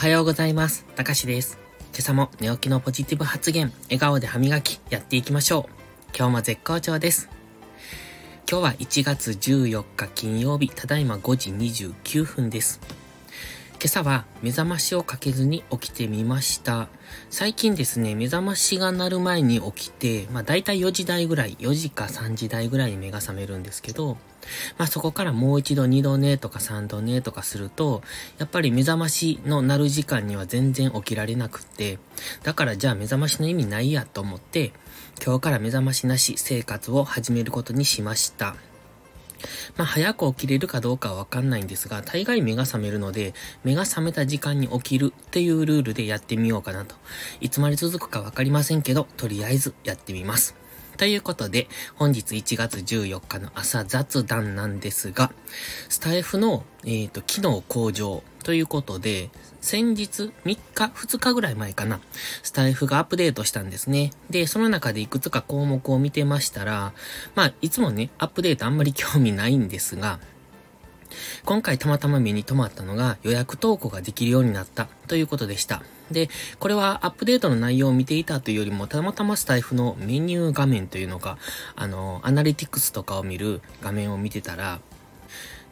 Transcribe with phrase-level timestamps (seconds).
[0.00, 0.86] はようございます。
[0.96, 1.58] たかしです。
[1.92, 6.16] 今朝も寝起きのポジティブ発言、笑顔で歯磨き、やっていきましょう。
[6.16, 7.28] 今日も絶好調です。
[8.50, 12.80] 今日は1月14日金曜日、ただいま5時29分です。
[13.82, 16.88] 今朝は目覚ましをかけずに起きてみました。
[17.30, 24.18] 最近ですね、目覚ましが鳴る前に起きて、まあ大体4時台ぐらい、4時か3時台ぐらいに目が覚めるんですけど、
[24.76, 28.02] まあそこからもう一度2度寝とか3度寝とかすると、
[28.36, 31.98] やっぱり目覚ましの鳴る時間には全然起きられなくって、
[32.42, 34.74] だからじゃあ目覚ましの意味ないやと思って、
[35.24, 38.56] 今日から目覚ましなし生活を始めることにしました。
[39.76, 46.94] まあ、早く起きれるかどうかはわかんないんですが、大概目が覚めるので、目が覚めた時間に起きるっていうルールでやってみようかなと。
[47.40, 50.54] いつまで続くかわかりませんけど、とりあえずやってみます。
[51.00, 55.32] ということで、本日1月14日の朝雑談なんですが、
[55.88, 62.00] スタイフの、えっ、ー、と、機能向上ということで、先日3日、2日ぐらい前かな、
[62.42, 64.12] スタイフがアップデートしたんですね。
[64.30, 66.92] で、その中でいくつか項目を見てましたら、
[67.34, 70.18] まあ、いつもね、アップデートあんまり興味ないんですが、
[71.44, 75.82] 今回たまたま目に留まったのが予約投稿ができるようになったということでした。
[76.10, 81.38] で、これはアップデートの内容を見ていたというよりも、たまたまスタイフのメニュー画面というのか、
[81.76, 84.80] あの、アナリティクスとかを見る画面を見てたら、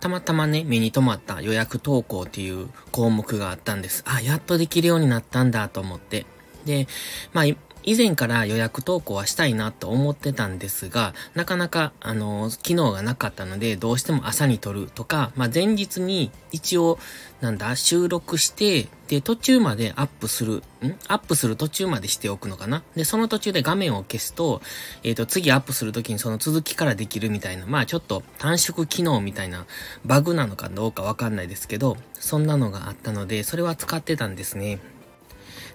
[0.01, 4.05] たまたまね、目に留まった予約投稿っていう項目があったんです。
[4.07, 6.27] あ、やっとできるようになったんだと思って。
[6.69, 6.87] で、
[7.33, 7.45] まあ、
[7.85, 16.99] 以前から予約投稿はしたいなと思ってたんですが、なかなか、あの、機能がなかったので、どうしても朝に撮るとか、まあ、前日に一応、
[17.41, 20.61] なんだ、収録して、で、途中までアップする、ん？
[21.07, 22.83] アップする途中までしておくのかな？
[22.95, 24.61] で、その途中で画面を消すと、
[25.03, 29.65] えっ、ー、と、次アップするときにその続きからできるみたいな、まあちょっと短縮機能みたいな
[30.05, 34.79] バグなのかどうかわかんないですけど、そんなのがあったので、それは使ってたんですね。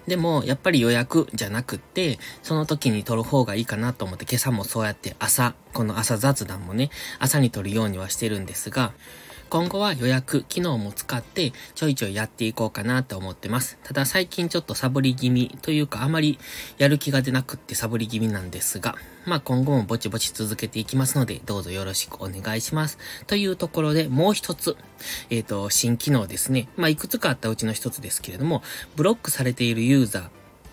[0.06, 8.92] でも、やっぱり予約じゃなくって、その時に撮る方がいいかなと思って、今朝もそうやって朝、この朝雑談もね、朝に撮るようにはしてるんですが、
[9.50, 13.78] 今後は予約機能も使ってちょいちょいやっていこうかなと思ってます。
[13.84, 16.38] ただ最近ちょっとサボり気味というかあまり
[16.78, 18.96] やる気が出なくってサボり気味なんですが、
[19.26, 22.98] まあ今後もぼちぼち続けていきますのでどうぞよろしくお願いします。
[23.26, 24.76] というところでもう一つ、
[25.30, 26.68] えっ、ー、と、新機能ですね。
[26.76, 28.62] まあいくつかあったうちの一つですけれども、
[28.96, 30.28] ブロックされているユーザー、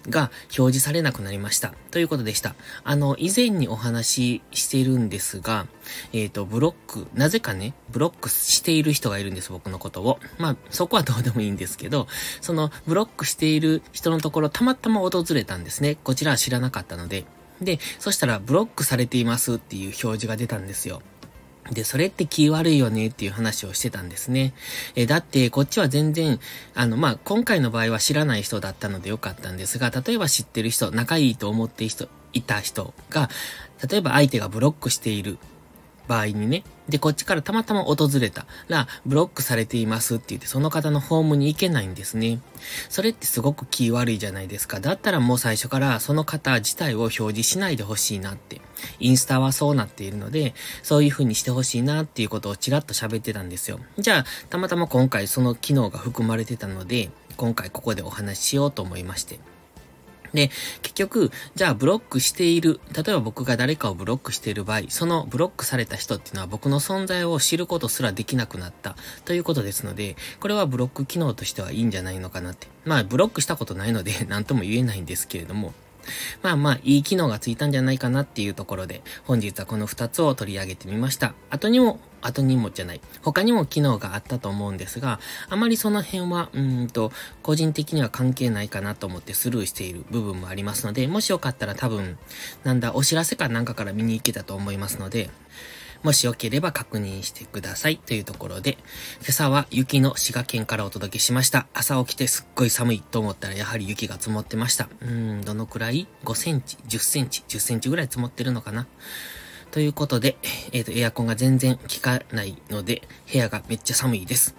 [0.09, 1.73] が表示されなくなりました。
[1.91, 2.56] ということでした。
[2.84, 5.67] あの、以前にお話ししてるんですが、
[6.13, 10.19] えっ、ー、と、ブロック、なぜかね、ブロックしている人がいるんです、僕のことを。
[10.38, 12.07] まあ、そこはどうでもいいんですけど、
[12.41, 15.95] その、ブロックしている人のところ、たまたま訪れたんですね。
[16.03, 17.25] こちらは知らなかったので。
[17.62, 21.01] で、そしたら、ブロックされていますっていう表示が出たんですよ。
[21.71, 24.53] で、それって気悪いよねっていう話をしてたんですね。
[24.95, 26.39] え、だって、こっちは全然、
[26.75, 33.29] あの、まあ、今回の場合は知らない人だったのでよかったんですが、例えば知ってる人、仲いいと思ってい人、いた人が、
[33.89, 35.37] 例えば相手がブロックしている
[36.11, 42.41] 場合にね、で、こっちからたまたま訪れたら、ブロックされていますって言って、その方のホームに行けないんですね。
[42.89, 44.81] それってすごく気悪いじゃないですか。
[44.81, 48.59] だったらもう最初からその方自体を表示しないでほしいなって。
[49.00, 53.79] インスタはそうなっているので、そういう風にしてほしいなっていうことをちらっと喋ってたんですよ。
[53.97, 59.39] じゃあ、たまたま今回その機能が含まれてたので、今回ここでお話ししようと思いまして。
[60.34, 60.50] で、
[60.81, 72.68] 結局、じゃあブロックしている、例えば僕が誰かをブロックしている場合、そのブロックされた人っていうのは僕の存在を知ることすらできなくなったということですので、これはブロック機能としてはいいんじゃないのかなって。
[72.86, 75.74] まあ、ブロックしたことないので何とも言えないんですけれども、
[76.41, 81.34] まあまあ、いい機能がついたんじゃないかなっていうところで、本日はこの2つを取り上げてみました。
[81.50, 83.01] 後にも、後にもじゃない。
[83.22, 85.19] 他にも機能があったと思うんですが、
[85.50, 92.18] あまりその辺は、うんと、個人的には関係ないかなと思ってスルーしている部分もありますので、もしよかったら多分、
[92.63, 95.29] なんだ、お知らせかなんかから見に行けたと思いますので、
[96.03, 98.77] もしよければ確認してくださいというところで、
[99.21, 101.68] 今朝は雪の滋賀県からお届けしました。
[101.74, 104.89] 朝起きてすっごい寒いと思ったらやはり雪が積もってました。
[105.01, 108.88] うーん、どのくらい ?5 センチ、10センチ、10センチぐらい積もってるのかな？
[109.71, 110.38] ということで、
[110.74, 114.56] えっ、ー、と、エアコンが全然効かないので、部屋がめっちゃ寒いです。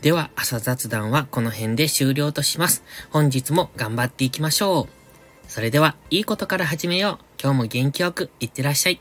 [0.00, 2.82] では、朝雑談はこの辺で終了とします。
[3.10, 4.88] 本日も頑張っていきましょう。
[5.48, 7.24] それでは、いいことから始めよう。
[7.42, 9.00] 今日も元気よくいってらっしゃい。